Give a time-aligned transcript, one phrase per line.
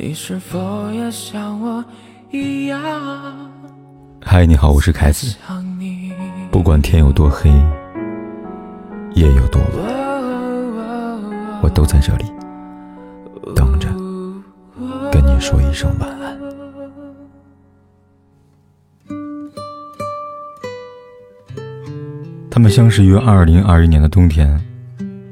[0.00, 1.84] 你是否也像我
[2.30, 2.80] 一样？
[4.24, 5.36] 嗨，你好，我是凯子。
[6.52, 7.50] 不管天有多黑，
[9.14, 9.70] 夜有多晚，
[11.64, 12.26] 我都在这里
[13.56, 13.88] 等着
[15.10, 16.38] 跟你说一声晚安。
[22.48, 24.64] 他们相识于二零二一年的冬天，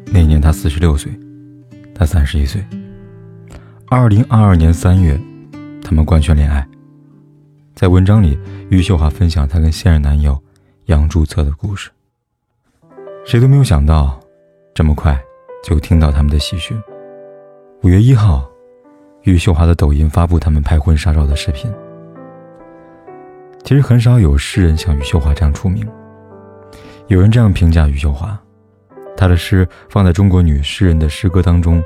[0.06, 1.12] 那年他四十六岁，
[1.94, 2.60] 他三十一岁。
[3.88, 5.16] 二零二二年三月，
[5.80, 6.66] 他们官宣恋爱。
[7.72, 8.36] 在文章里，
[8.68, 10.36] 余秀华分享她跟现任男友
[10.86, 11.88] 杨朱策的故事。
[13.24, 14.18] 谁都没有想到，
[14.74, 15.16] 这么快
[15.62, 16.76] 就听到他们的喜讯。
[17.84, 18.44] 五月一号，
[19.22, 21.72] 余秀华的抖音发布他们拍婚纱照的视频。
[23.62, 25.86] 其实很少有诗人像余秀华这样出名。
[27.06, 28.36] 有人这样评价余秀华：
[29.16, 31.80] 她的诗放在中国女诗人的诗歌当中。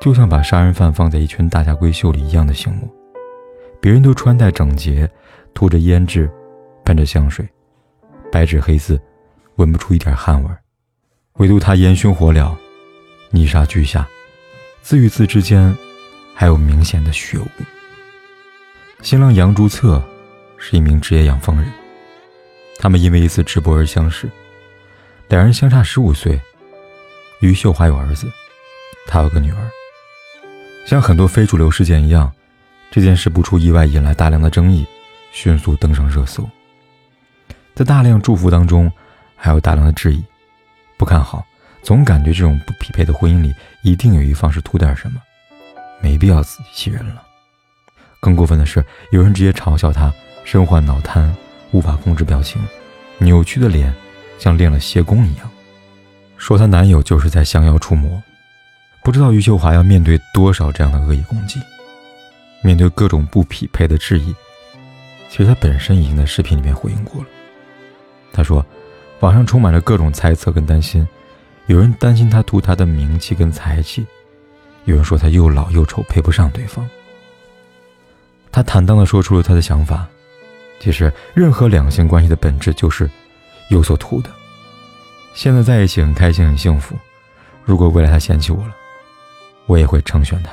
[0.00, 2.90] 就像把杀人犯放在一群大家闺秀里一样的醒目，
[3.82, 5.08] 别人都穿戴整洁，
[5.52, 6.28] 涂着胭脂，
[6.86, 7.46] 喷着香水，
[8.32, 8.98] 白纸黑字，
[9.56, 10.50] 闻不出一点汗味
[11.34, 12.56] 唯独他烟熏火燎，
[13.30, 14.08] 泥沙俱下，
[14.80, 15.76] 字与字之间
[16.34, 17.44] 还有明显的血污。
[19.02, 20.02] 新郎杨朱策
[20.56, 21.70] 是一名职业养蜂人，
[22.78, 24.26] 他们因为一次直播而相识，
[25.28, 26.40] 两人相差十五岁。
[27.40, 28.26] 于秀华有儿子，
[29.06, 29.70] 他有个女儿。
[30.84, 32.32] 像很多非主流事件一样，
[32.90, 34.84] 这件事不出意外引来大量的争议，
[35.30, 36.48] 迅速登上热搜。
[37.74, 38.90] 在大量祝福当中，
[39.36, 40.24] 还有大量的质疑，
[40.98, 41.46] 不看好，
[41.82, 45.20] 总感觉这种不匹配的婚姻里一定有一方是图点什么，
[46.02, 47.22] 没必要自欺欺人了。
[48.20, 50.12] 更过分的是，有人直接嘲笑她
[50.44, 51.34] 身患脑瘫，
[51.70, 52.60] 无法控制表情，
[53.18, 53.94] 扭曲的脸
[54.38, 55.48] 像练了邪功一样，
[56.36, 58.20] 说她男友就是在降妖除魔。
[59.02, 61.58] 不知道余秀华要面对多少这样的恶意攻击，
[62.62, 64.34] 面对各种不匹配的质疑，
[65.28, 67.28] 其实她本身已经在视频里面回应过了。
[68.32, 68.64] 她说，
[69.20, 71.06] 网上充满了各种猜测跟担心，
[71.66, 74.06] 有人担心她图他的名气跟才气，
[74.84, 76.88] 有人说她又老又丑配不上对方。
[78.52, 80.06] 她坦荡地说出了她的想法，
[80.78, 83.10] 其实任何两性关系的本质就是
[83.70, 84.30] 有所图的。
[85.32, 86.94] 现在在一起很开心很幸福，
[87.64, 88.76] 如果未来他嫌弃我了。
[89.70, 90.50] 我也会成全他，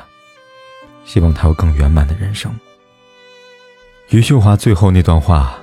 [1.04, 2.54] 希望他有更圆满的人生。
[4.10, 5.58] 余秀华最后那段话，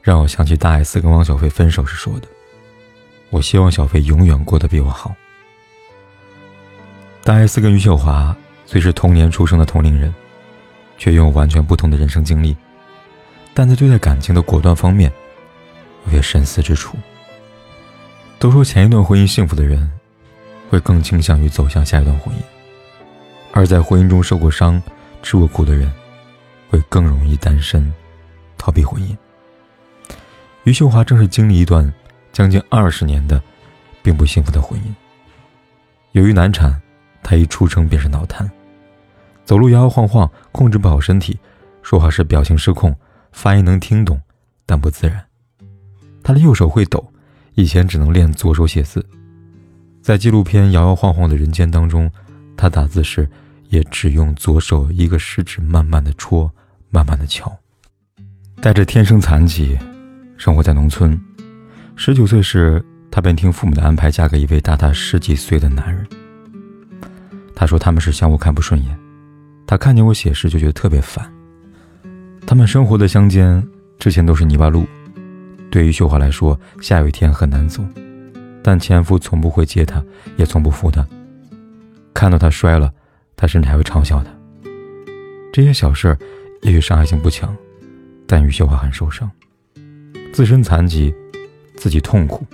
[0.00, 2.28] 让我想起大 S 跟汪小菲分手时说的
[3.28, 5.14] ：“我希望小菲永远过得比我好。”
[7.22, 10.14] 大 S 跟余秀华虽是同年出生的同龄人，
[10.96, 12.56] 却拥有完全不同的人生经历，
[13.52, 15.12] 但在对待感情的果断方面，
[16.06, 16.96] 有些深思之处。
[18.38, 19.92] 都说前一段婚姻幸福的人，
[20.70, 22.40] 会更倾向于走向下一段婚姻。
[23.52, 24.80] 而在婚姻中受过伤、
[25.22, 25.92] 吃过苦的人，
[26.68, 27.92] 会更容易单身，
[28.56, 29.16] 逃避婚姻。
[30.64, 31.92] 余秀华正是经历一段
[32.32, 33.42] 将近二十年的
[34.02, 34.84] 并不幸福的婚姻。
[36.12, 36.80] 由于难产，
[37.22, 38.48] 她一出生便是脑瘫，
[39.44, 41.38] 走路摇摇晃晃，控制不好身体，
[41.82, 42.94] 说话时表情失控，
[43.32, 44.20] 发音能听懂，
[44.64, 45.24] 但不自然。
[46.22, 47.12] 她的右手会抖，
[47.54, 49.04] 以前只能练左手写字。
[50.00, 52.10] 在纪录片《摇摇晃晃的人间》当中。
[52.60, 53.26] 他打字时，
[53.70, 56.50] 也只用左手一个食指慢慢的戳，
[56.90, 57.50] 慢慢的敲。
[58.60, 59.78] 带着天生残疾，
[60.36, 61.18] 生活在农村。
[61.96, 66.06] 十九岁时，他便听父母的安排，嫁给一位大他十几岁的男人。
[67.56, 68.98] 他说他们是相互看不顺眼，
[69.66, 71.26] 他看见我写诗就觉得特别烦。
[72.46, 73.66] 他们生活的乡间
[73.98, 74.86] 之前都是泥巴路，
[75.70, 77.82] 对于秀华来说，下雨天很难走，
[78.62, 80.04] 但前夫从不会接她，
[80.36, 81.06] 也从不扶她。
[82.20, 82.92] 看到他摔了，
[83.34, 84.30] 他甚至还会嘲笑他。
[85.50, 86.14] 这些小事
[86.60, 87.56] 也许伤害性不强，
[88.26, 89.30] 但余秀华很受伤。
[90.30, 91.14] 自身残疾，
[91.76, 92.44] 自己痛苦，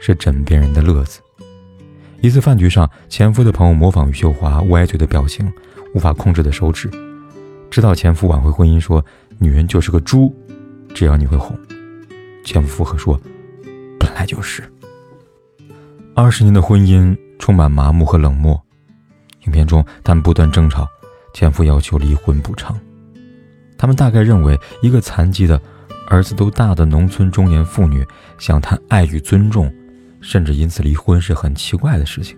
[0.00, 1.20] 是枕边人的乐子。
[2.22, 5.52] 一次饭局上，前夫的朋友模仿余秀华歪嘴的表情，
[5.94, 6.90] 无法控制的手指，
[7.70, 9.04] 直到前夫挽回婚姻，说
[9.38, 10.34] ：“女人就是个猪，
[10.94, 11.54] 只要你会哄。”
[12.46, 13.20] 前夫附和说
[14.00, 14.62] ：“本来就是。”
[16.16, 18.58] 二十年的婚姻充满麻木和冷漠。
[19.46, 20.86] 影片中，他们不断争吵，
[21.32, 22.78] 前夫要求离婚补偿。
[23.76, 25.60] 他们大概认为，一个残疾的、
[26.06, 28.06] 儿子都大的农村中年妇女
[28.38, 29.72] 想谈爱与尊重，
[30.20, 32.36] 甚至因此离婚是很奇怪的事情。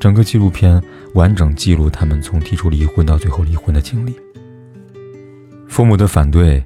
[0.00, 0.82] 整个纪录片
[1.14, 4.16] 完整记录他们从提出离婚到最后离婚的经历。
[5.68, 6.64] 父母的反对，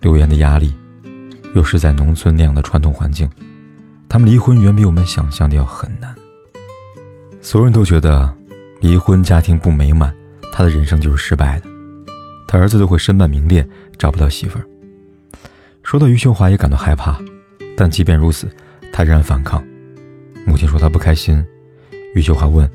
[0.00, 0.74] 流言的压力，
[1.54, 3.30] 又是在农村那样的传统环境，
[4.08, 6.12] 他们离婚远比我们想象的要很难。
[7.40, 8.34] 所有人都觉得。
[8.84, 10.14] 离婚家庭不美满，
[10.52, 11.66] 他的人生就是失败的，
[12.46, 13.66] 他儿子都会身败名裂，
[13.96, 14.64] 找不到媳妇儿。
[15.82, 17.18] 说到余秀华也感到害怕，
[17.78, 18.46] 但即便如此，
[18.92, 19.64] 他仍然反抗。
[20.46, 21.42] 母亲说他不开心，
[22.14, 22.70] 余秀华问：“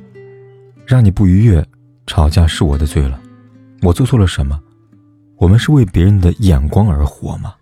[0.83, 1.63] 让你不愉悦，
[2.07, 3.21] 吵架是我的罪了，
[3.83, 4.59] 我做错了什么？
[5.37, 7.53] 我们是为别人的眼光而活吗？”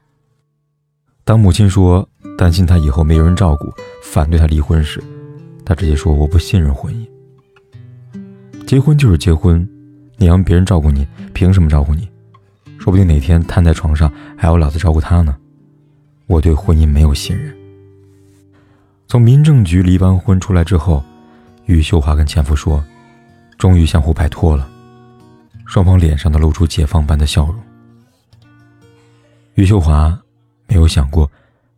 [1.25, 2.07] 当母亲说
[2.37, 3.65] 担心他以后没有人照顾，
[4.01, 5.03] 反对他离婚时，
[5.65, 7.05] 他直接说：“我不信任婚姻，
[8.67, 9.67] 结婚就是结婚。”
[10.19, 12.09] 你让别人照顾你，凭什么照顾你？
[12.79, 15.37] 说不定哪天瘫在床上，还要老子照顾他呢。
[16.25, 17.55] 我对婚姻没有信任。
[19.07, 21.03] 从民政局离完婚出来之后，
[21.67, 22.83] 于秀华跟前夫说，
[23.59, 24.67] 终于相互摆脱了，
[25.67, 27.55] 双方脸上都露出解放般的笑容。
[29.53, 30.19] 于秀华
[30.67, 31.29] 没有想过，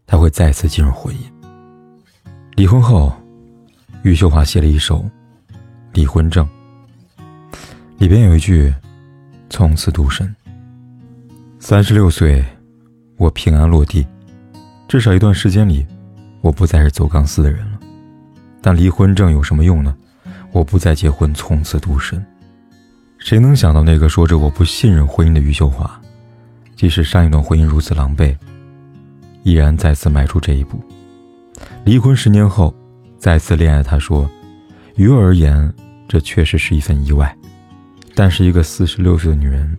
[0.07, 1.19] 他会再次进入婚姻。
[2.55, 3.11] 离婚后，
[4.03, 5.03] 于秀华写了一首
[5.91, 6.47] 离婚证。
[7.99, 8.73] 里边有一句
[9.51, 10.33] ：“从此独身。”
[11.59, 12.41] 三十六岁，
[13.17, 14.07] 我平安落地。
[14.87, 15.85] 至少一段时间里，
[16.39, 17.79] 我不再是走钢丝的人了。
[18.61, 19.93] 但离婚证有什么用呢？
[20.53, 22.25] 我不再结婚，从此独身。
[23.17, 25.99] 谁能想到那个说着我不信任婚姻的余秀华，
[26.77, 28.33] 即使上一段婚姻如此狼狈，
[29.43, 30.81] 依然再次迈出这一步。
[31.83, 32.73] 离婚十年后，
[33.17, 34.27] 再次恋爱，她说
[34.95, 35.73] ：“于我而言，
[36.07, 37.35] 这确实是一份意外。”
[38.19, 39.77] 但是一个四十六岁的女人，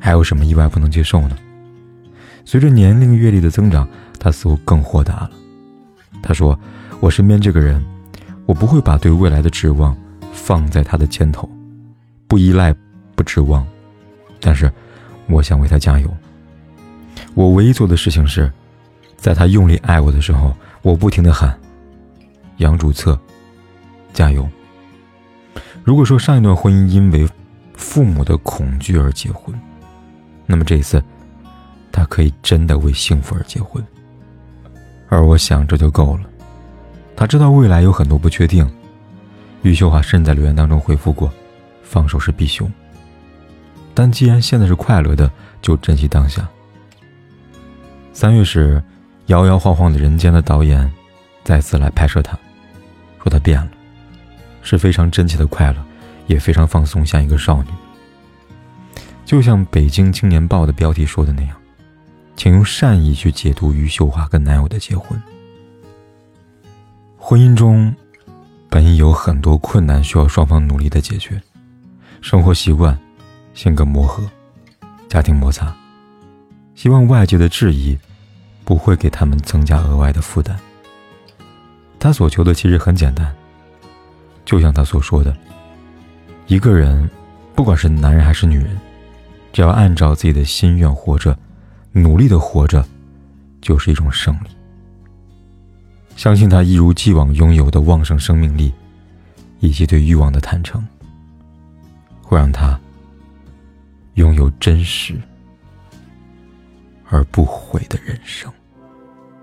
[0.00, 1.36] 还有什么意外不能接受呢？
[2.44, 3.88] 随着年龄阅历的增长，
[4.18, 5.30] 她似乎更豁达了。
[6.20, 6.58] 她说
[6.98, 7.80] ：“我身边这个人，
[8.44, 9.96] 我不会把对未来的指望
[10.32, 11.48] 放在他的肩头，
[12.26, 12.74] 不依赖，
[13.14, 13.64] 不指望。
[14.40, 14.68] 但是，
[15.28, 16.12] 我想为他加油。
[17.34, 18.50] 我唯一做的事情是，
[19.16, 20.52] 在他用力爱我的时候，
[20.82, 21.56] 我不停的喊：
[22.56, 23.16] 杨主策，
[24.12, 24.44] 加油。
[25.84, 27.24] 如果说上一段婚姻因为……”
[27.76, 29.54] 父母的恐惧而结婚，
[30.46, 31.02] 那么这一次，
[31.92, 33.84] 他可以真的为幸福而结婚。
[35.08, 36.24] 而我想这就够了。
[37.14, 38.68] 他知道未来有很多不确定。
[39.62, 41.32] 余秀华甚至在留言当中回复过
[41.82, 42.68] ：“放手是必修。”
[43.94, 45.30] 但既然现在是快乐的，
[45.62, 46.46] 就珍惜当下。
[48.12, 48.82] 三月时，
[49.26, 50.90] 摇摇晃晃的人间的导演
[51.44, 52.38] 再次来拍摄他，
[53.22, 53.70] 说他变了，
[54.60, 55.85] 是非常真切的快乐。
[56.26, 57.68] 也非常放松，像一个少女。
[59.24, 61.56] 就像《北京青年报》的标题说的那样，
[62.36, 65.20] 请用善意去解读余秀华跟男友的结婚。
[67.16, 67.92] 婚姻中，
[68.68, 71.42] 本已有很多困难需要双方努力的解决，
[72.20, 72.96] 生活习惯、
[73.52, 74.22] 性格磨合、
[75.08, 75.74] 家庭摩擦，
[76.76, 77.98] 希望外界的质疑
[78.64, 80.56] 不会给他们增加额外的负担。
[81.98, 83.34] 他所求的其实很简单，
[84.44, 85.36] 就像他所说的。
[86.46, 87.10] 一个人，
[87.54, 88.78] 不管是男人还是女人，
[89.52, 91.36] 只要按照自己的心愿活着，
[91.90, 92.86] 努力的活着，
[93.60, 94.48] 就是一种胜利。
[96.14, 98.72] 相信他一如既往拥有的旺盛生命力，
[99.58, 100.86] 以及对欲望的坦诚，
[102.22, 102.78] 会让他
[104.14, 105.20] 拥有真实
[107.10, 108.50] 而不悔的人生。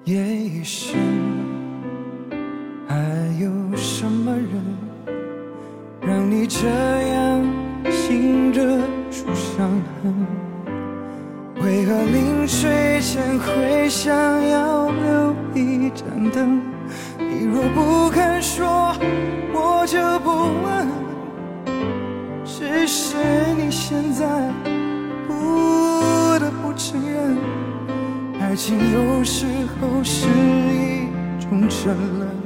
[0.05, 0.97] 夜已深，
[2.88, 2.97] 还
[3.41, 4.92] 有什么人？
[6.05, 7.41] 让你这样
[7.89, 8.61] 醒着
[9.09, 9.69] 出伤
[10.01, 10.13] 痕，
[11.63, 14.13] 为何临睡前会想
[14.50, 16.62] 要留一盏灯？
[17.17, 18.93] 你若不肯说，
[19.53, 20.29] 我就不
[20.63, 20.88] 问。
[22.43, 23.15] 只是
[23.57, 24.25] 你现在
[25.25, 27.38] 不得不承认，
[28.41, 29.45] 爱情有时
[29.79, 31.07] 候是一
[31.39, 32.42] 种沉沦。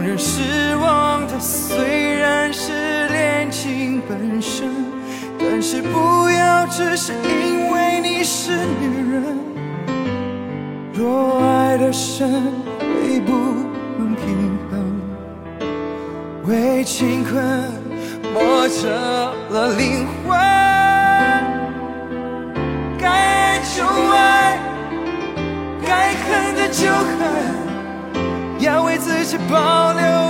[0.00, 4.66] 让人失望的虽然是恋情本身，
[5.38, 9.36] 但是不要只是因为你是女人。
[10.94, 12.30] 若爱的深，
[12.78, 13.32] 会不
[13.98, 14.80] 能平衡，
[16.46, 17.44] 为情困
[18.32, 18.88] 磨折
[19.50, 20.38] 了灵魂。
[22.98, 24.58] 该爱就爱，
[25.86, 27.59] 该恨的就恨。
[29.30, 30.29] 要为自己保留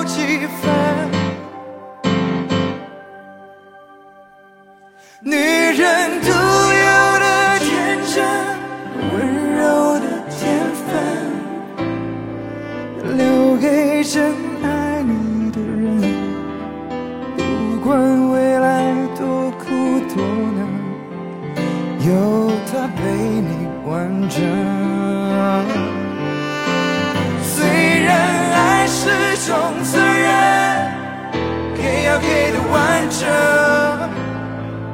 [32.21, 33.29] 给的完整。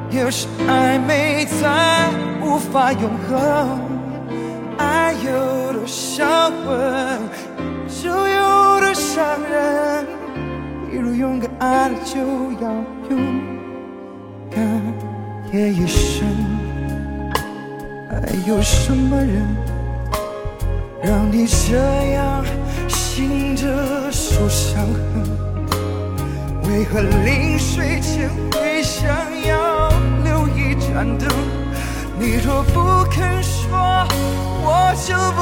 [0.09, 2.09] 有时暧昧才
[2.41, 3.79] 无法永恒，
[4.77, 7.19] 爱有多销魂，
[7.87, 10.05] 就有多伤人。
[10.91, 12.17] 一如勇敢爱了就
[12.61, 12.71] 要
[13.09, 13.19] 勇
[14.49, 14.59] 敢
[15.53, 16.25] 夜一生。
[18.09, 19.45] 还有什么人
[21.03, 21.77] 让你这
[22.13, 22.43] 样
[22.87, 23.67] 醒着
[24.11, 25.46] 受伤痕？
[26.67, 29.07] 为何临睡前会想
[29.45, 29.89] 要
[30.23, 31.29] 留一盏灯？
[32.19, 34.05] 你若不肯说，
[34.63, 35.39] 我就不。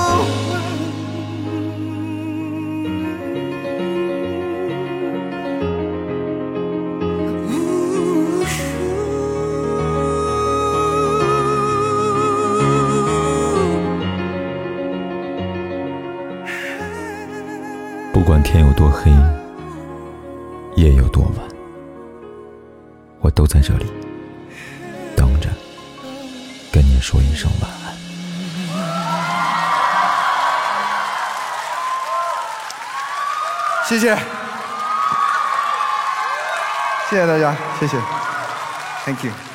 [23.26, 23.92] 我都在这里
[25.18, 25.50] 等着，
[26.72, 27.98] 跟你说一声晚安。
[33.90, 34.16] 谢谢，
[37.10, 37.98] 谢谢大家，谢谢
[39.06, 39.55] ，Thank you。